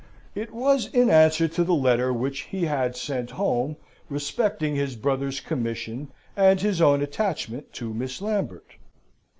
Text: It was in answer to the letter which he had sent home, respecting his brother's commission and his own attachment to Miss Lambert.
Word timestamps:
It 0.33 0.51
was 0.51 0.87
in 0.87 1.11
answer 1.11 1.47
to 1.49 1.63
the 1.63 1.75
letter 1.75 2.11
which 2.11 2.39
he 2.49 2.63
had 2.65 2.95
sent 2.95 3.29
home, 3.29 3.77
respecting 4.09 4.73
his 4.73 4.95
brother's 4.95 5.39
commission 5.39 6.11
and 6.35 6.59
his 6.59 6.81
own 6.81 7.03
attachment 7.03 7.71
to 7.73 7.93
Miss 7.93 8.19
Lambert. 8.19 8.77